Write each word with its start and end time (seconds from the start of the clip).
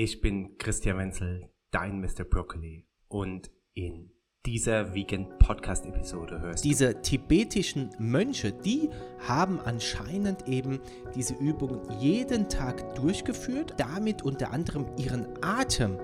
Ich 0.00 0.20
bin 0.20 0.56
Christian 0.58 0.96
Wenzel, 0.96 1.50
dein 1.72 2.00
Mr. 2.00 2.22
Broccoli 2.22 2.86
und 3.08 3.50
in 3.74 4.12
dieser 4.46 4.94
Vegan 4.94 5.26
Podcast 5.40 5.86
Episode 5.86 6.40
hörst. 6.40 6.64
Diese 6.64 7.02
tibetischen 7.02 7.90
Mönche, 7.98 8.52
die 8.52 8.90
haben 9.26 9.58
anscheinend 9.58 10.46
eben 10.46 10.78
diese 11.16 11.34
Übung 11.34 11.80
jeden 11.98 12.48
Tag 12.48 12.94
durchgeführt, 12.94 13.74
damit 13.76 14.22
unter 14.22 14.52
anderem 14.52 14.86
ihren 14.98 15.26
Atem 15.42 15.98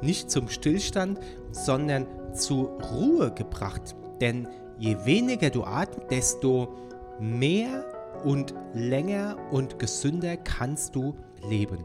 nicht 0.00 0.30
zum 0.30 0.46
Stillstand, 0.46 1.18
sondern 1.50 2.06
zur 2.32 2.80
Ruhe 2.80 3.34
gebracht. 3.34 3.96
Denn 4.20 4.46
je 4.78 4.96
weniger 5.04 5.50
du 5.50 5.64
atmest, 5.64 6.08
desto 6.12 6.72
mehr 7.18 7.84
und 8.24 8.54
länger 8.74 9.36
und 9.50 9.80
gesünder 9.80 10.36
kannst 10.36 10.94
du 10.94 11.16
leben. 11.48 11.84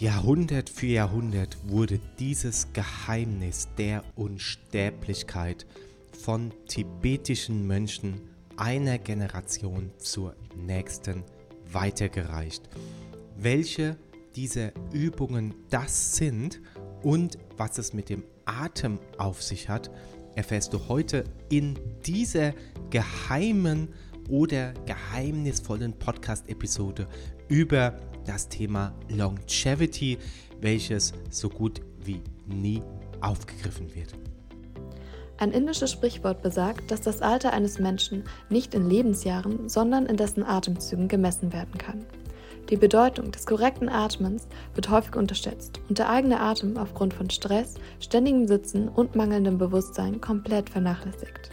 Jahrhundert 0.00 0.70
für 0.70 0.86
Jahrhundert 0.86 1.58
wurde 1.68 2.00
dieses 2.18 2.72
Geheimnis 2.72 3.68
der 3.76 4.02
Unsterblichkeit 4.16 5.66
von 6.18 6.52
tibetischen 6.68 7.66
Mönchen 7.66 8.22
einer 8.56 8.96
Generation 8.96 9.92
zur 9.98 10.34
nächsten 10.56 11.22
weitergereicht. 11.70 12.66
Welche 13.36 13.98
dieser 14.36 14.72
Übungen 14.90 15.52
das 15.68 16.16
sind 16.16 16.62
und 17.02 17.36
was 17.58 17.76
es 17.76 17.92
mit 17.92 18.08
dem 18.08 18.24
Atem 18.46 18.98
auf 19.18 19.42
sich 19.42 19.68
hat, 19.68 19.90
erfährst 20.34 20.72
du 20.72 20.88
heute 20.88 21.24
in 21.50 21.78
dieser 22.06 22.54
geheimen 22.88 23.88
oder 24.30 24.72
geheimnisvollen 24.86 25.92
Podcast-Episode 25.92 27.06
über 27.48 28.00
das 28.30 28.48
Thema 28.48 28.92
Longevity, 29.08 30.16
welches 30.60 31.12
so 31.30 31.48
gut 31.48 31.80
wie 32.04 32.22
nie 32.46 32.80
aufgegriffen 33.20 33.92
wird. 33.94 34.14
Ein 35.38 35.50
indisches 35.50 35.90
Sprichwort 35.90 36.40
besagt, 36.40 36.92
dass 36.92 37.00
das 37.00 37.22
Alter 37.22 37.52
eines 37.52 37.80
Menschen 37.80 38.24
nicht 38.48 38.74
in 38.74 38.88
Lebensjahren, 38.88 39.68
sondern 39.68 40.06
in 40.06 40.16
dessen 40.16 40.44
Atemzügen 40.44 41.08
gemessen 41.08 41.52
werden 41.52 41.76
kann. 41.76 42.06
Die 42.68 42.76
Bedeutung 42.76 43.32
des 43.32 43.46
korrekten 43.46 43.88
Atmens 43.88 44.46
wird 44.74 44.90
häufig 44.90 45.16
unterschätzt 45.16 45.80
und 45.88 45.98
der 45.98 46.08
eigene 46.08 46.38
Atem 46.38 46.76
aufgrund 46.76 47.14
von 47.14 47.30
Stress, 47.30 47.74
ständigem 47.98 48.46
Sitzen 48.46 48.88
und 48.88 49.16
mangelndem 49.16 49.58
Bewusstsein 49.58 50.20
komplett 50.20 50.70
vernachlässigt. 50.70 51.50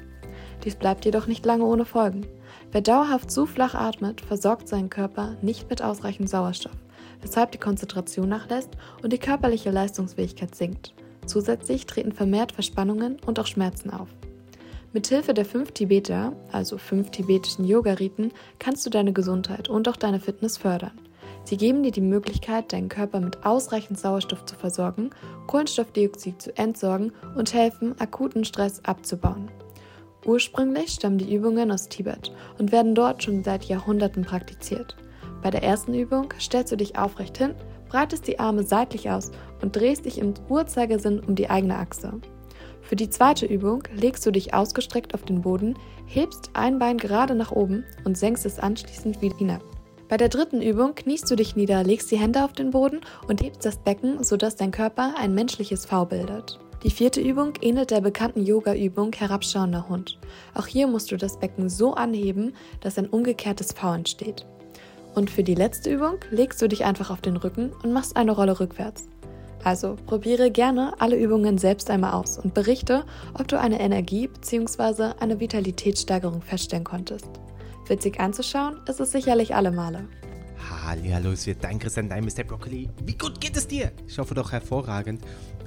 Dies 0.63 0.75
bleibt 0.75 1.05
jedoch 1.05 1.25
nicht 1.25 1.43
lange 1.43 1.65
ohne 1.65 1.85
Folgen. 1.85 2.27
Wer 2.71 2.81
dauerhaft 2.81 3.31
zu 3.31 3.45
flach 3.45 3.75
atmet, 3.75 4.21
versorgt 4.21 4.67
seinen 4.67 4.89
Körper 4.89 5.37
nicht 5.41 5.69
mit 5.69 5.81
ausreichend 5.81 6.29
Sauerstoff, 6.29 6.75
weshalb 7.21 7.51
die 7.51 7.57
Konzentration 7.57 8.27
nachlässt 8.27 8.69
und 9.01 9.13
die 9.13 9.19
körperliche 9.19 9.71
Leistungsfähigkeit 9.71 10.53
sinkt. 10.53 10.93
Zusätzlich 11.25 11.85
treten 11.85 12.11
vermehrt 12.11 12.51
Verspannungen 12.51 13.17
und 13.25 13.39
auch 13.39 13.47
Schmerzen 13.47 13.89
auf. 13.89 14.09
Mithilfe 14.93 15.33
der 15.33 15.45
fünf 15.45 15.71
Tibeter, 15.71 16.33
also 16.51 16.77
fünf 16.77 17.11
tibetischen 17.11 17.65
Yoga-Riten, 17.65 18.31
kannst 18.59 18.85
du 18.85 18.89
deine 18.89 19.13
Gesundheit 19.13 19.69
und 19.69 19.87
auch 19.87 19.97
deine 19.97 20.19
Fitness 20.19 20.57
fördern. 20.57 20.99
Sie 21.43 21.57
geben 21.57 21.83
dir 21.83 21.91
die 21.91 22.01
Möglichkeit, 22.01 22.73
deinen 22.73 22.89
Körper 22.89 23.19
mit 23.21 23.45
ausreichend 23.45 23.99
Sauerstoff 23.99 24.45
zu 24.45 24.55
versorgen, 24.55 25.11
Kohlenstoffdioxid 25.47 26.41
zu 26.41 26.57
entsorgen 26.57 27.13
und 27.35 27.53
helfen, 27.53 27.99
akuten 27.99 28.43
Stress 28.43 28.83
abzubauen. 28.83 29.49
Ursprünglich 30.27 30.91
stammen 30.91 31.17
die 31.17 31.33
Übungen 31.33 31.71
aus 31.71 31.87
Tibet 31.87 32.33
und 32.59 32.73
werden 32.73 32.93
dort 32.93 33.23
schon 33.23 33.45
seit 33.45 33.63
Jahrhunderten 33.63 34.25
praktiziert. 34.25 34.97
Bei 35.41 35.49
der 35.49 35.63
ersten 35.63 35.93
Übung 35.93 36.33
stellst 36.37 36.73
du 36.73 36.75
dich 36.75 36.97
aufrecht 36.97 37.37
hin, 37.37 37.55
breitest 37.87 38.27
die 38.27 38.37
Arme 38.37 38.63
seitlich 38.63 39.09
aus 39.09 39.31
und 39.61 39.73
drehst 39.73 40.03
dich 40.03 40.17
im 40.17 40.33
Uhrzeigersinn 40.49 41.21
um 41.21 41.35
die 41.35 41.49
eigene 41.49 41.77
Achse. 41.77 42.11
Für 42.81 42.97
die 42.97 43.09
zweite 43.09 43.45
Übung 43.45 43.83
legst 43.95 44.25
du 44.25 44.31
dich 44.31 44.53
ausgestreckt 44.53 45.13
auf 45.13 45.23
den 45.23 45.41
Boden, 45.41 45.75
hebst 46.05 46.49
ein 46.53 46.77
Bein 46.77 46.97
gerade 46.97 47.33
nach 47.33 47.53
oben 47.53 47.85
und 48.03 48.17
senkst 48.17 48.45
es 48.45 48.59
anschließend 48.59 49.21
wieder 49.21 49.37
hinab. 49.37 49.63
Bei 50.09 50.17
der 50.17 50.29
dritten 50.29 50.61
Übung 50.61 50.93
kniest 50.95 51.31
du 51.31 51.37
dich 51.37 51.55
nieder, 51.55 51.85
legst 51.85 52.11
die 52.11 52.17
Hände 52.17 52.43
auf 52.43 52.51
den 52.51 52.71
Boden 52.71 52.99
und 53.29 53.41
hebst 53.41 53.65
das 53.65 53.77
Becken, 53.77 54.21
sodass 54.25 54.57
dein 54.57 54.71
Körper 54.71 55.15
ein 55.17 55.33
menschliches 55.33 55.85
V 55.85 56.03
bildet. 56.03 56.59
Die 56.87 56.93
vierte 56.93 57.19
Übung 57.19 57.51
ähnelt 57.59 57.91
der 57.91 57.99
bekannten 57.99 58.45
Yoga-Übung 58.45 59.11
Herabschauender 59.11 59.89
Hund. 59.89 60.17
Auch 60.53 60.67
hier 60.67 60.87
musst 60.87 61.11
du 61.11 61.17
das 61.17 61.37
Becken 61.37 61.67
so 61.67 61.95
anheben, 61.95 62.53
dass 62.79 62.97
ein 62.97 63.09
umgekehrtes 63.09 63.73
V 63.73 63.93
entsteht. 63.93 64.45
Und 65.13 65.29
für 65.29 65.43
die 65.43 65.53
letzte 65.53 65.93
Übung 65.93 66.13
legst 66.31 66.61
du 66.61 66.69
dich 66.69 66.85
einfach 66.85 67.09
auf 67.09 67.19
den 67.19 67.35
Rücken 67.35 67.73
und 67.83 67.91
machst 67.91 68.15
eine 68.15 68.31
Rolle 68.31 68.61
rückwärts. 68.61 69.09
Also 69.65 69.97
probiere 70.05 70.49
gerne 70.49 70.93
alle 70.99 71.17
Übungen 71.17 71.57
selbst 71.57 71.89
einmal 71.89 72.13
aus 72.13 72.39
und 72.39 72.53
berichte, 72.53 73.03
ob 73.33 73.49
du 73.49 73.59
eine 73.59 73.81
Energie- 73.81 74.29
bzw. 74.29 75.11
eine 75.19 75.41
Vitalitätssteigerung 75.41 76.41
feststellen 76.41 76.85
konntest. 76.85 77.27
Witzig 77.89 78.21
anzuschauen 78.21 78.79
ist 78.87 79.01
es 79.01 79.11
sicherlich 79.11 79.53
alle 79.53 79.71
Male. 79.71 80.07
Hallo, 80.69 81.31
es 81.31 81.47
wird 81.47 81.63
dein 81.63 81.79
Christian, 81.79 82.09
dein 82.09 82.25
Mr. 82.25 82.43
Broccoli. 82.43 82.89
Wie 83.05 83.17
gut 83.17 83.39
geht 83.39 83.55
es 83.55 83.67
dir? 83.67 83.93
Ich 84.05 84.19
hoffe 84.19 84.35
doch 84.35 84.51
hervorragend. 84.51 85.21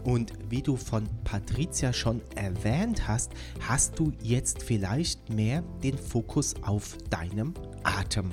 Und 0.05 0.35
wie 0.49 0.61
du 0.61 0.77
von 0.77 1.09
Patricia 1.25 1.91
schon 1.93 2.21
erwähnt 2.35 3.09
hast, 3.09 3.33
hast 3.61 3.99
du 3.99 4.13
jetzt 4.23 4.63
vielleicht 4.63 5.31
mehr 5.31 5.63
den 5.83 5.97
Fokus 5.97 6.55
auf 6.63 6.99
deinem 7.09 7.55
Atem. 7.83 8.31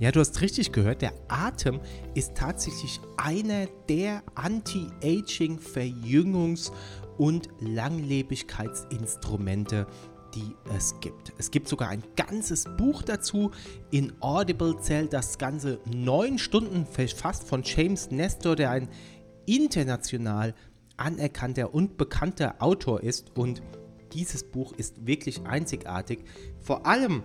Ja, 0.00 0.10
du 0.10 0.18
hast 0.20 0.40
richtig 0.40 0.72
gehört, 0.72 1.02
der 1.02 1.12
Atem 1.28 1.78
ist 2.14 2.34
tatsächlich 2.34 2.98
einer 3.16 3.66
der 3.88 4.22
Anti-Aging, 4.34 5.58
Verjüngungs- 5.58 6.72
und 7.18 7.50
Langlebigkeitsinstrumente, 7.60 9.86
die 10.34 10.54
es 10.76 10.98
gibt. 11.00 11.32
Es 11.38 11.50
gibt 11.50 11.68
sogar 11.68 11.88
ein 11.88 12.02
ganzes 12.16 12.64
Buch 12.76 13.02
dazu. 13.02 13.50
In 13.90 14.12
Audible 14.20 14.78
zählt 14.80 15.12
das 15.12 15.38
Ganze 15.38 15.80
neun 15.84 16.38
Stunden 16.38 16.86
fast 16.86 17.44
von 17.44 17.62
James 17.64 18.10
Nestor, 18.10 18.56
der 18.56 18.70
ein 18.70 18.88
international 19.46 20.54
anerkannter 20.96 21.74
und 21.74 21.96
bekannter 21.96 22.56
Autor 22.60 23.02
ist. 23.02 23.36
Und 23.36 23.62
dieses 24.12 24.44
Buch 24.44 24.72
ist 24.72 25.06
wirklich 25.06 25.42
einzigartig. 25.46 26.24
Vor 26.60 26.86
allem 26.86 27.22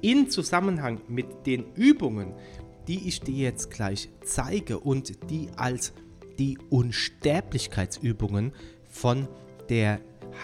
in 0.00 0.30
Zusammenhang 0.30 1.00
mit 1.08 1.46
den 1.46 1.72
Übungen, 1.74 2.34
die 2.86 3.08
ich 3.08 3.20
dir 3.20 3.34
jetzt 3.34 3.70
gleich 3.70 4.10
zeige 4.24 4.78
und 4.78 5.30
die 5.30 5.48
als 5.56 5.92
die 6.38 6.58
Unsterblichkeitsübungen 6.70 8.52
von 8.88 9.26
der 9.68 10.00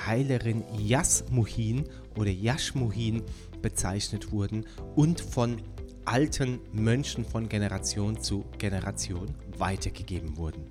Heilerin 0.06 0.64
Jasmuhin 0.78 1.84
oder 2.16 2.30
Yashmuhin 2.30 3.22
bezeichnet 3.60 4.32
wurden 4.32 4.66
und 4.96 5.20
von 5.20 5.62
alten 6.04 6.60
Mönchen 6.72 7.24
von 7.24 7.48
Generation 7.48 8.20
zu 8.20 8.44
Generation 8.58 9.34
weitergegeben 9.56 10.36
wurden. 10.36 10.66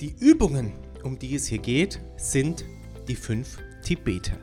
Die 0.00 0.14
Übungen, 0.18 0.72
um 1.02 1.18
die 1.18 1.34
es 1.34 1.46
hier 1.46 1.58
geht, 1.58 2.00
sind 2.16 2.64
die 3.08 3.14
fünf 3.14 3.58
Tibeter. 3.82 4.36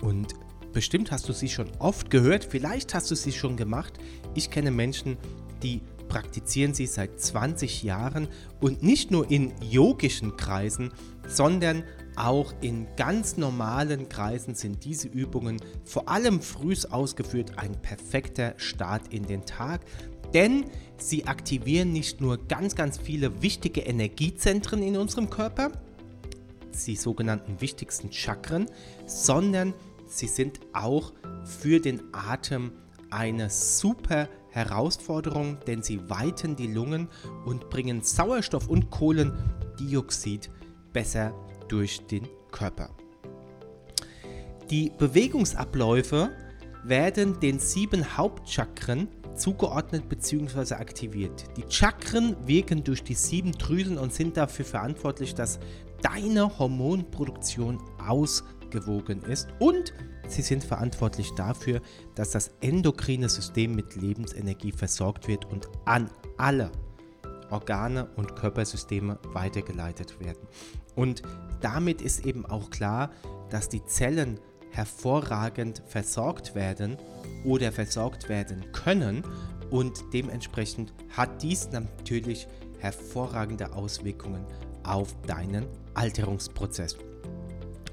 Und 0.00 0.34
bestimmt 0.72 1.10
hast 1.10 1.28
du 1.28 1.32
sie 1.32 1.48
schon 1.48 1.70
oft 1.78 2.10
gehört, 2.10 2.44
vielleicht 2.44 2.94
hast 2.94 3.10
du 3.10 3.14
sie 3.14 3.32
schon 3.32 3.56
gemacht. 3.56 3.94
Ich 4.34 4.50
kenne 4.50 4.70
Menschen, 4.70 5.16
die 5.62 5.80
praktizieren 6.08 6.74
sie 6.74 6.86
seit 6.86 7.20
20 7.20 7.82
Jahren 7.82 8.28
und 8.60 8.82
nicht 8.82 9.10
nur 9.10 9.30
in 9.30 9.52
yogischen 9.62 10.36
Kreisen, 10.36 10.92
sondern 11.26 11.84
auch 12.16 12.52
in 12.60 12.86
ganz 12.96 13.36
normalen 13.36 14.08
Kreisen 14.08 14.54
sind 14.54 14.84
diese 14.84 15.08
Übungen 15.08 15.62
vor 15.84 16.08
allem 16.08 16.40
früh 16.40 16.74
ausgeführt 16.90 17.52
ein 17.56 17.80
perfekter 17.80 18.54
Start 18.56 19.12
in 19.12 19.24
den 19.24 19.46
Tag, 19.46 19.82
denn 20.34 20.64
sie 20.96 21.26
aktivieren 21.26 21.92
nicht 21.92 22.20
nur 22.20 22.36
ganz, 22.48 22.74
ganz 22.74 22.98
viele 22.98 23.40
wichtige 23.40 23.82
Energiezentren 23.82 24.82
in 24.82 24.96
unserem 24.96 25.30
Körper, 25.30 25.70
die 26.86 26.96
sogenannten 26.96 27.60
wichtigsten 27.60 28.12
Chakren, 28.12 28.66
sondern 29.06 29.74
sie 30.06 30.28
sind 30.28 30.60
auch 30.72 31.12
für 31.44 31.80
den 31.80 32.02
Atem 32.12 32.72
eine 33.10 33.50
super 33.50 34.28
Herausforderung, 34.58 35.58
denn 35.66 35.82
sie 35.82 36.10
weiten 36.10 36.56
die 36.56 36.66
Lungen 36.66 37.08
und 37.44 37.70
bringen 37.70 38.02
Sauerstoff 38.02 38.68
und 38.68 38.90
Kohlendioxid 38.90 40.50
besser 40.92 41.32
durch 41.68 42.06
den 42.06 42.26
Körper. 42.50 42.90
Die 44.70 44.92
Bewegungsabläufe 44.98 46.30
werden 46.84 47.40
den 47.40 47.58
sieben 47.58 48.16
Hauptchakren 48.16 49.08
zugeordnet 49.34 50.08
bzw. 50.08 50.74
aktiviert. 50.74 51.44
Die 51.56 51.64
Chakren 51.68 52.36
wirken 52.46 52.84
durch 52.84 53.02
die 53.02 53.14
sieben 53.14 53.52
Drüsen 53.52 53.96
und 53.96 54.12
sind 54.12 54.36
dafür 54.36 54.64
verantwortlich, 54.64 55.34
dass 55.34 55.58
deine 56.02 56.58
Hormonproduktion 56.58 57.78
ausgewogen 58.06 59.22
ist 59.22 59.48
und 59.58 59.92
sie 60.28 60.42
sind 60.42 60.64
verantwortlich 60.64 61.32
dafür, 61.34 61.80
dass 62.14 62.30
das 62.30 62.50
endokrine 62.60 63.28
System 63.28 63.74
mit 63.74 63.96
Lebensenergie 63.96 64.72
versorgt 64.72 65.28
wird 65.28 65.44
und 65.46 65.68
an 65.84 66.10
alle 66.36 66.70
Organe 67.50 68.08
und 68.16 68.36
Körpersysteme 68.36 69.18
weitergeleitet 69.32 70.20
werden. 70.20 70.46
Und 70.94 71.22
damit 71.60 72.02
ist 72.02 72.26
eben 72.26 72.44
auch 72.46 72.70
klar, 72.70 73.10
dass 73.50 73.68
die 73.68 73.84
Zellen 73.84 74.38
hervorragend 74.70 75.82
versorgt 75.86 76.54
werden 76.54 76.98
oder 77.44 77.72
versorgt 77.72 78.28
werden 78.28 78.70
können 78.72 79.24
und 79.70 80.04
dementsprechend 80.12 80.92
hat 81.10 81.42
dies 81.42 81.70
natürlich 81.70 82.46
hervorragende 82.78 83.72
Auswirkungen 83.72 84.44
auf 84.82 85.14
deinen 85.26 85.66
Alterungsprozess. 85.94 86.96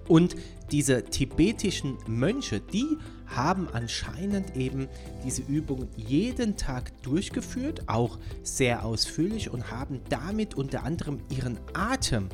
Und 0.07 0.35
diese 0.71 1.03
tibetischen 1.03 1.97
Mönche, 2.07 2.59
die 2.59 2.97
haben 3.27 3.67
anscheinend 3.73 4.55
eben 4.55 4.87
diese 5.23 5.41
Übung 5.43 5.87
jeden 5.95 6.57
Tag 6.57 6.91
durchgeführt, 7.03 7.83
auch 7.87 8.17
sehr 8.43 8.85
ausführlich 8.85 9.49
und 9.49 9.71
haben 9.71 10.01
damit 10.09 10.55
unter 10.55 10.83
anderem 10.83 11.19
ihren 11.29 11.59
Atem 11.73 12.29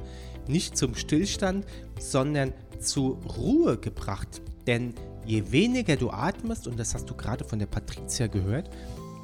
nicht 0.48 0.78
zum 0.78 0.96
Stillstand, 0.96 1.66
sondern 2.00 2.54
zur 2.80 3.18
Ruhe 3.24 3.78
gebracht. 3.78 4.42
Denn 4.68 4.94
je 5.26 5.52
weniger 5.52 5.96
du 5.96 6.10
atmest, 6.10 6.68
und 6.68 6.80
das 6.80 6.94
hast 6.94 7.10
du 7.10 7.16
gerade 7.16 7.44
von 7.44 7.60
der 7.60 7.68
Patricia 7.68 8.28
gehört, 8.28 8.70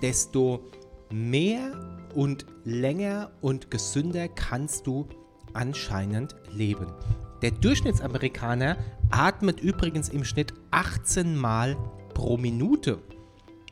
desto 0.01 0.61
mehr 1.11 1.71
und 2.15 2.45
länger 2.63 3.31
und 3.41 3.71
gesünder 3.71 4.27
kannst 4.27 4.87
du 4.87 5.07
anscheinend 5.53 6.35
leben. 6.53 6.87
Der 7.43 7.51
Durchschnittsamerikaner 7.51 8.77
atmet 9.11 9.59
übrigens 9.59 10.09
im 10.09 10.23
Schnitt 10.23 10.53
18 10.71 11.35
Mal 11.35 11.77
pro 12.15 12.35
Minute. 12.35 12.99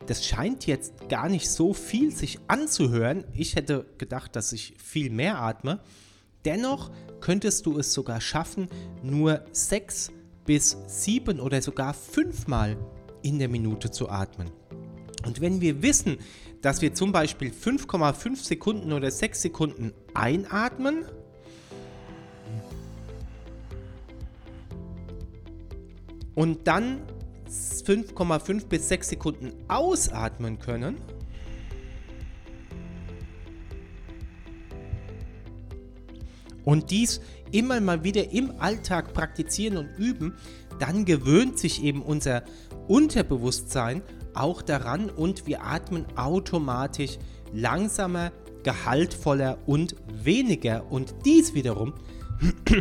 Das 0.06 0.24
scheint 0.24 0.68
jetzt 0.68 1.10
gar 1.10 1.30
nicht 1.30 1.50
so 1.50 1.74
viel 1.74 2.12
sich 2.12 2.40
anzuhören. 2.48 3.24
Ich 3.34 3.56
hätte 3.56 3.88
gedacht, 3.98 4.36
dass 4.36 4.54
ich 4.54 4.76
viel 4.78 5.10
mehr 5.10 5.40
atme. 5.40 5.80
Dennoch 6.46 6.92
könntest 7.22 7.66
du 7.66 7.80
es 7.80 7.92
sogar 7.92 8.22
schaffen, 8.22 8.68
nur 9.02 9.44
sechs 9.52 10.12
bis 10.46 10.78
sieben 10.86 11.40
oder 11.40 11.60
sogar 11.64 11.96
fünfmal 11.96 12.78
in 13.24 13.40
der 13.40 13.50
Minute 13.50 13.90
zu 13.90 14.10
atmen. 14.10 14.52
Und 15.26 15.42
wenn 15.42 15.60
wir 15.60 15.82
wissen, 15.82 16.18
dass 16.62 16.84
wir 16.84 16.94
zum 16.94 17.12
Beispiel 17.12 17.50
5,5 17.50 18.36
Sekunden 18.44 18.94
oder 18.94 19.10
6 19.10 19.42
Sekunden 19.42 19.92
einatmen 20.14 21.06
und 26.36 26.68
dann 26.68 27.02
5,5 27.50 28.68
bis 28.68 28.90
6 28.90 29.10
Sekunden 29.10 29.54
ausatmen 29.68 30.60
können, 30.60 30.98
und 36.66 36.90
dies 36.90 37.22
immer 37.52 37.80
mal 37.80 38.04
wieder 38.04 38.32
im 38.32 38.60
Alltag 38.60 39.14
praktizieren 39.14 39.78
und 39.78 39.90
üben, 39.98 40.34
dann 40.80 41.06
gewöhnt 41.06 41.58
sich 41.58 41.84
eben 41.84 42.02
unser 42.02 42.44
Unterbewusstsein 42.88 44.02
auch 44.34 44.62
daran 44.62 45.10
und 45.10 45.48
wir 45.48 45.64
atmen 45.64 46.06
automatisch 46.18 47.18
langsamer, 47.54 48.32
gehaltvoller 48.64 49.60
und 49.66 49.96
weniger. 50.12 50.92
Und 50.92 51.16
dies 51.24 51.54
wiederum 51.54 51.94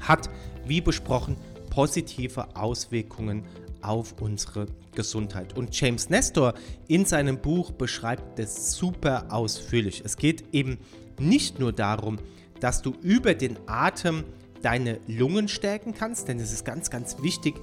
hat, 0.00 0.28
wie 0.66 0.80
besprochen, 0.80 1.36
positive 1.72 2.54
Auswirkungen 2.54 3.44
auf 3.80 4.20
unsere 4.20 4.66
Gesundheit. 4.94 5.56
Und 5.56 5.78
James 5.80 6.10
Nestor 6.10 6.52
in 6.86 7.06
seinem 7.06 7.38
Buch 7.38 7.72
beschreibt 7.72 8.38
das 8.38 8.74
super 8.74 9.24
ausführlich. 9.30 10.02
Es 10.04 10.18
geht 10.18 10.44
eben 10.52 10.76
nicht 11.18 11.58
nur 11.58 11.72
darum, 11.72 12.18
dass 12.60 12.82
du 12.82 12.92
über 13.00 13.32
den 13.32 13.58
Atem 13.66 14.24
deine 14.60 15.00
Lungen 15.06 15.48
stärken 15.48 15.94
kannst, 15.94 16.28
denn 16.28 16.38
es 16.40 16.52
ist 16.52 16.66
ganz, 16.66 16.90
ganz 16.90 17.22
wichtig, 17.22 17.54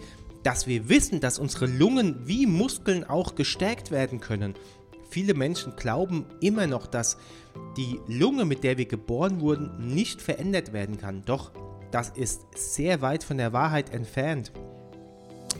dass 0.41 0.65
wir 0.65 0.89
wissen, 0.89 1.19
dass 1.19 1.37
unsere 1.37 1.67
Lungen 1.67 2.15
wie 2.25 2.47
Muskeln 2.47 3.03
auch 3.03 3.35
gestärkt 3.35 3.91
werden 3.91 4.19
können. 4.19 4.55
Viele 5.11 5.35
Menschen 5.35 5.75
glauben 5.75 6.25
immer 6.41 6.65
noch, 6.65 6.87
dass 6.87 7.17
die 7.77 7.99
Lunge, 8.07 8.45
mit 8.45 8.63
der 8.63 8.79
wir 8.79 8.85
geboren 8.85 9.39
wurden, 9.39 9.93
nicht 9.93 10.19
verändert 10.19 10.73
werden 10.73 10.97
kann. 10.97 11.23
Doch 11.25 11.51
das 11.91 12.09
ist 12.09 12.41
sehr 12.55 13.01
weit 13.01 13.23
von 13.23 13.37
der 13.37 13.53
Wahrheit 13.53 13.93
entfernt. 13.93 14.51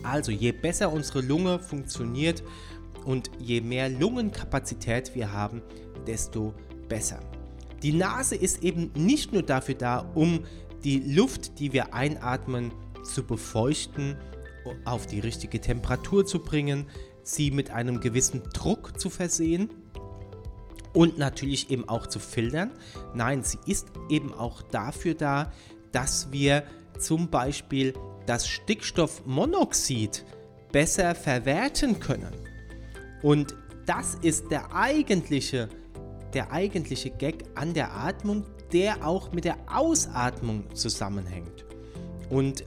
Also 0.03 0.31
je 0.31 0.51
besser 0.51 0.91
unsere 0.91 1.21
Lunge 1.21 1.59
funktioniert 1.59 2.43
und 3.05 3.31
je 3.39 3.61
mehr 3.61 3.89
Lungenkapazität 3.89 5.15
wir 5.15 5.33
haben, 5.33 5.61
desto 6.05 6.53
besser. 6.87 7.19
Die 7.81 7.93
Nase 7.93 8.35
ist 8.35 8.63
eben 8.63 8.91
nicht 8.95 9.33
nur 9.33 9.43
dafür 9.43 9.75
da, 9.75 10.11
um 10.15 10.45
die 10.83 10.99
Luft, 10.99 11.59
die 11.59 11.73
wir 11.73 11.93
einatmen, 11.93 12.71
zu 13.03 13.23
befeuchten, 13.23 14.17
auf 14.85 15.07
die 15.07 15.19
richtige 15.19 15.59
Temperatur 15.61 16.25
zu 16.25 16.39
bringen, 16.39 16.87
sie 17.23 17.51
mit 17.51 17.71
einem 17.71 18.01
gewissen 18.01 18.43
Druck 18.53 18.99
zu 18.99 19.09
versehen 19.09 19.69
und 20.93 21.17
natürlich 21.17 21.71
eben 21.71 21.87
auch 21.87 22.07
zu 22.07 22.19
filtern. 22.19 22.71
Nein, 23.13 23.43
sie 23.43 23.59
ist 23.65 23.87
eben 24.09 24.33
auch 24.33 24.61
dafür 24.61 25.13
da, 25.13 25.51
dass 25.91 26.31
wir 26.31 26.63
zum 26.97 27.30
Beispiel 27.30 27.94
das 28.25 28.47
Stickstoffmonoxid 28.47 30.25
besser 30.71 31.15
verwerten 31.15 32.00
können. 32.00 32.33
Und 33.21 33.56
das 33.86 34.15
ist 34.15 34.51
der 34.51 34.74
eigentliche 34.75 35.69
der 36.33 36.51
eigentliche 36.51 37.09
Gag 37.09 37.45
an 37.56 37.73
der 37.73 37.95
Atmung, 37.95 38.45
der 38.71 39.06
auch 39.06 39.31
mit 39.31 39.45
der 39.45 39.57
Ausatmung 39.68 40.63
zusammenhängt. 40.75 41.66
Und 42.30 42.66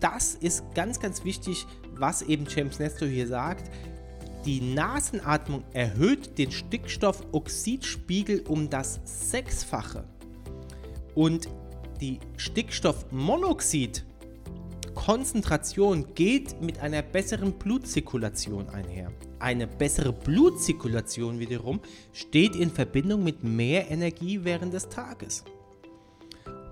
das 0.00 0.34
ist 0.34 0.64
ganz, 0.74 0.98
ganz 1.00 1.24
wichtig, 1.24 1.66
was 1.94 2.22
eben 2.22 2.46
James 2.48 2.78
Nestor 2.78 3.08
hier 3.08 3.26
sagt. 3.26 3.70
Die 4.46 4.62
Nasenatmung 4.62 5.64
erhöht 5.74 6.38
den 6.38 6.50
Stickstoffoxidspiegel 6.50 8.44
um 8.48 8.70
das 8.70 9.00
Sechsfache. 9.04 10.04
Und 11.14 11.50
die 12.00 12.18
Stickstoffmonoxid 12.36 14.04
Konzentration 14.94 16.14
geht 16.14 16.60
mit 16.60 16.80
einer 16.80 17.02
besseren 17.02 17.52
Blutzirkulation 17.52 18.68
einher. 18.68 19.12
Eine 19.38 19.66
bessere 19.66 20.12
Blutzirkulation 20.12 21.38
wiederum 21.38 21.80
steht 22.12 22.56
in 22.56 22.70
Verbindung 22.70 23.24
mit 23.24 23.44
mehr 23.44 23.90
Energie 23.90 24.44
während 24.44 24.74
des 24.74 24.88
Tages. 24.88 25.44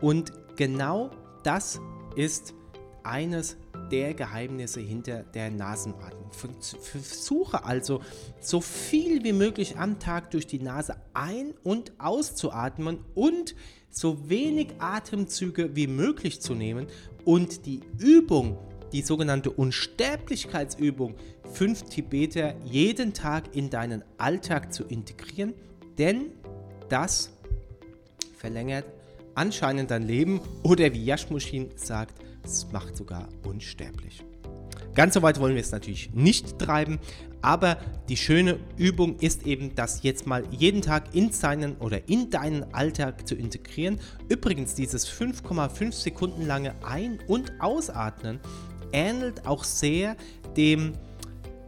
Und 0.00 0.32
genau 0.56 1.10
das 1.42 1.80
ist 2.16 2.54
eines 3.02 3.56
der 3.90 4.12
Geheimnisse 4.12 4.80
hinter 4.80 5.22
der 5.22 5.50
Nasenatmung. 5.50 6.30
Versuche 6.32 7.64
also 7.64 8.00
so 8.40 8.60
viel 8.60 9.24
wie 9.24 9.32
möglich 9.32 9.78
am 9.78 9.98
Tag 9.98 10.30
durch 10.32 10.46
die 10.46 10.60
Nase 10.60 10.96
ein- 11.14 11.54
und 11.64 11.92
auszuatmen 11.98 12.98
und 13.14 13.54
so 13.90 14.28
wenig 14.28 14.68
Atemzüge 14.78 15.74
wie 15.74 15.86
möglich 15.86 16.40
zu 16.40 16.54
nehmen 16.54 16.86
und 17.24 17.66
die 17.66 17.80
Übung, 17.98 18.58
die 18.92 19.02
sogenannte 19.02 19.50
Unsterblichkeitsübung, 19.50 21.14
fünf 21.52 21.82
Tibeter 21.84 22.54
jeden 22.64 23.12
Tag 23.12 23.54
in 23.54 23.70
deinen 23.70 24.02
Alltag 24.16 24.72
zu 24.72 24.84
integrieren, 24.84 25.54
denn 25.98 26.26
das 26.88 27.30
verlängert 28.36 28.84
anscheinend 29.34 29.90
dein 29.90 30.02
Leben 30.02 30.40
oder 30.62 30.92
wie 30.92 31.04
Yashmushin 31.04 31.70
sagt, 31.76 32.14
es 32.44 32.70
macht 32.72 32.96
sogar 32.96 33.28
unsterblich. 33.44 34.24
Ganz 34.94 35.14
so 35.14 35.22
weit 35.22 35.38
wollen 35.38 35.54
wir 35.54 35.60
es 35.60 35.70
natürlich 35.70 36.10
nicht 36.12 36.58
treiben, 36.58 36.98
aber 37.42 37.78
die 38.08 38.16
schöne 38.16 38.58
Übung 38.76 39.16
ist 39.20 39.46
eben, 39.46 39.74
das 39.74 40.02
jetzt 40.02 40.26
mal 40.26 40.44
jeden 40.50 40.82
Tag 40.82 41.14
in 41.14 41.30
seinen 41.30 41.76
oder 41.76 42.08
in 42.08 42.30
deinen 42.30 42.74
Alltag 42.74 43.28
zu 43.28 43.34
integrieren. 43.34 44.00
Übrigens, 44.28 44.74
dieses 44.74 45.08
5,5 45.08 45.92
Sekunden 45.92 46.46
lange 46.46 46.74
Ein- 46.84 47.18
und 47.26 47.52
Ausatmen 47.60 48.40
ähnelt 48.92 49.46
auch 49.46 49.64
sehr 49.64 50.16
dem 50.56 50.92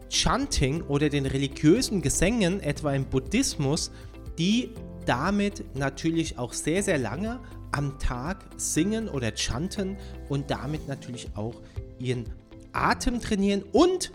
Chanting 0.09 0.83
oder 0.83 1.09
den 1.09 1.27
religiösen 1.27 2.03
Gesängen, 2.03 2.61
etwa 2.61 2.93
im 2.93 3.05
Buddhismus, 3.05 3.93
die 4.39 4.71
damit 5.07 5.77
natürlich 5.77 6.39
auch 6.39 6.53
sehr, 6.53 6.83
sehr 6.83 6.99
lange 6.99 7.41
am 7.73 7.99
Tag 7.99 8.45
singen 8.57 9.09
oder 9.09 9.37
chanten 9.37 9.97
und 10.29 10.51
damit 10.51 10.89
natürlich 10.89 11.29
auch 11.37 11.55
ihren 11.99 12.25
Atem 12.73 13.21
trainieren 13.21 13.63
und 13.73 14.13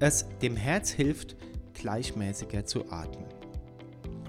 es 0.00 0.26
dem 0.42 0.56
Herz 0.56 0.90
hilft, 0.90 1.36
gleichmäßiger 1.74 2.64
zu 2.64 2.90
atmen. 2.90 3.26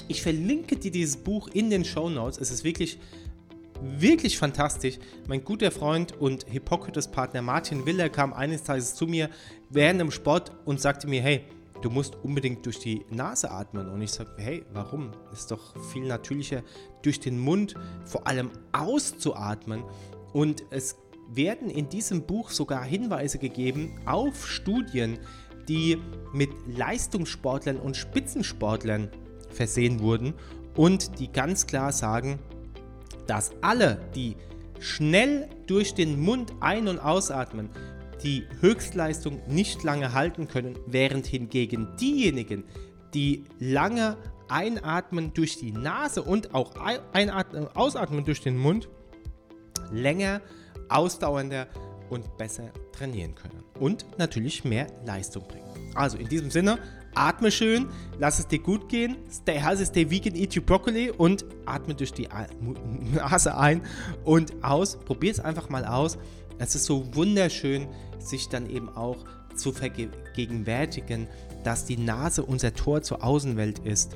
Ich 0.07 0.21
verlinke 0.21 0.75
dir 0.75 0.91
dieses 0.91 1.17
Buch 1.17 1.49
in 1.49 1.69
den 1.69 1.85
Show 1.85 2.09
Notes. 2.09 2.39
Es 2.39 2.49
ist 2.51 2.63
wirklich, 2.63 2.99
wirklich 3.81 4.37
fantastisch. 4.37 4.97
Mein 5.27 5.43
guter 5.43 5.69
Freund 5.71 6.19
und 6.19 6.45
Hippokrates-Partner 6.49 7.41
Martin 7.41 7.85
Willer 7.85 8.09
kam 8.09 8.33
eines 8.33 8.63
Tages 8.63 8.95
zu 8.95 9.05
mir 9.05 9.29
während 9.69 10.01
dem 10.01 10.11
Sport 10.11 10.51
und 10.65 10.81
sagte 10.81 11.07
mir, 11.07 11.21
hey, 11.21 11.45
du 11.81 11.89
musst 11.89 12.15
unbedingt 12.23 12.65
durch 12.65 12.79
die 12.79 13.05
Nase 13.09 13.51
atmen. 13.51 13.87
Und 13.87 14.01
ich 14.01 14.11
sage, 14.11 14.31
hey, 14.37 14.65
warum? 14.73 15.11
Ist 15.31 15.51
doch 15.51 15.75
viel 15.91 16.05
natürlicher, 16.05 16.63
durch 17.03 17.19
den 17.19 17.39
Mund 17.39 17.75
vor 18.05 18.25
allem 18.27 18.49
auszuatmen. 18.71 19.83
Und 20.33 20.63
es 20.71 20.97
werden 21.31 21.69
in 21.69 21.89
diesem 21.89 22.23
Buch 22.23 22.49
sogar 22.49 22.83
Hinweise 22.83 23.37
gegeben 23.37 23.99
auf 24.05 24.47
Studien, 24.47 25.19
die 25.69 26.01
mit 26.33 26.49
Leistungssportlern 26.67 27.77
und 27.77 27.95
Spitzensportlern 27.95 29.09
versehen 29.49 30.01
wurden 30.01 30.33
und 30.75 31.19
die 31.19 31.31
ganz 31.31 31.67
klar 31.67 31.91
sagen, 31.91 32.39
dass 33.27 33.51
alle, 33.61 34.01
die 34.15 34.35
schnell 34.79 35.47
durch 35.67 35.93
den 35.93 36.19
Mund 36.19 36.53
ein- 36.59 36.87
und 36.87 36.99
ausatmen, 36.99 37.69
die 38.23 38.43
Höchstleistung 38.59 39.39
nicht 39.47 39.83
lange 39.83 40.13
halten 40.13 40.47
können, 40.47 40.77
während 40.87 41.25
hingegen 41.27 41.87
diejenigen, 41.99 42.63
die 43.13 43.45
lange 43.59 44.17
einatmen 44.49 45.33
durch 45.33 45.57
die 45.57 45.71
Nase 45.71 46.23
und 46.23 46.53
auch 46.53 46.73
einatmen, 47.13 47.67
ausatmen 47.75 48.25
durch 48.25 48.41
den 48.41 48.57
Mund, 48.57 48.89
länger, 49.91 50.41
ausdauernder 50.89 51.67
und 52.09 52.37
besser 52.37 52.71
trainieren 52.91 53.35
können 53.35 53.63
und 53.79 54.05
natürlich 54.17 54.63
mehr 54.63 54.87
Leistung 55.05 55.47
bringen. 55.47 55.65
Also 55.95 56.17
in 56.17 56.27
diesem 56.27 56.51
Sinne, 56.51 56.79
atme 57.15 57.51
schön, 57.51 57.87
lass 58.19 58.39
es 58.39 58.47
dir 58.47 58.59
gut 58.59 58.89
gehen, 58.89 59.17
stay 59.31 59.59
healthy, 59.59 59.85
stay 59.85 60.09
vegan, 60.09 60.35
eat 60.35 60.55
your 60.55 60.63
broccoli 60.63 61.11
und 61.11 61.45
atme 61.65 61.95
durch 61.95 62.13
die 62.13 62.27
Nase 63.13 63.57
ein 63.57 63.81
und 64.23 64.63
aus. 64.63 64.97
Probier 64.97 65.31
es 65.31 65.39
einfach 65.39 65.69
mal 65.69 65.85
aus. 65.85 66.17
Es 66.57 66.75
ist 66.75 66.85
so 66.85 67.15
wunderschön, 67.15 67.87
sich 68.19 68.49
dann 68.49 68.69
eben 68.69 68.89
auch 68.89 69.25
zu 69.55 69.71
vergegenwärtigen, 69.71 71.27
dass 71.63 71.85
die 71.85 71.97
Nase 71.97 72.43
unser 72.43 72.73
Tor 72.73 73.01
zur 73.01 73.23
Außenwelt 73.23 73.79
ist. 73.79 74.15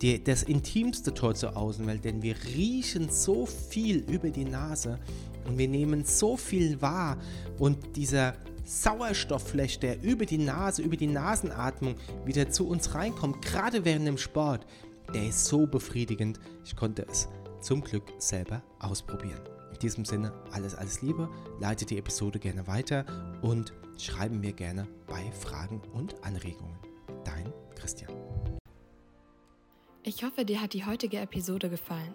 Die, 0.00 0.22
das 0.22 0.42
intimste 0.42 1.14
Tor 1.14 1.34
zur 1.34 1.56
Außenwelt, 1.56 2.04
denn 2.04 2.22
wir 2.22 2.34
riechen 2.56 3.08
so 3.08 3.46
viel 3.46 3.98
über 3.98 4.30
die 4.30 4.44
Nase 4.44 4.98
und 5.46 5.58
wir 5.58 5.68
nehmen 5.68 6.04
so 6.04 6.36
viel 6.36 6.80
wahr 6.80 7.18
und 7.58 7.96
dieser 7.96 8.34
Sauerstoffflash, 8.64 9.80
der 9.80 10.02
über 10.02 10.24
die 10.24 10.38
Nase, 10.38 10.82
über 10.82 10.96
die 10.96 11.06
Nasenatmung 11.06 11.96
wieder 12.24 12.50
zu 12.50 12.68
uns 12.68 12.94
reinkommt, 12.94 13.42
gerade 13.42 13.84
während 13.84 14.06
dem 14.06 14.18
Sport, 14.18 14.66
der 15.14 15.28
ist 15.28 15.46
so 15.46 15.66
befriedigend. 15.66 16.38
Ich 16.64 16.76
konnte 16.76 17.06
es 17.10 17.28
zum 17.60 17.82
Glück 17.82 18.04
selber 18.18 18.62
ausprobieren. 18.78 19.40
In 19.72 19.78
diesem 19.78 20.04
Sinne, 20.04 20.32
alles, 20.52 20.74
alles 20.74 21.02
Liebe, 21.02 21.28
leite 21.60 21.86
die 21.86 21.98
Episode 21.98 22.38
gerne 22.38 22.66
weiter 22.66 23.04
und 23.42 23.72
schreiben 23.98 24.40
mir 24.40 24.52
gerne 24.52 24.86
bei 25.06 25.30
Fragen 25.32 25.80
und 25.92 26.22
Anregungen. 26.24 26.78
Dein 27.24 27.52
Christian. 27.74 28.12
Ich 30.04 30.24
hoffe, 30.24 30.44
dir 30.44 30.60
hat 30.60 30.72
die 30.72 30.84
heutige 30.84 31.18
Episode 31.18 31.68
gefallen. 31.68 32.14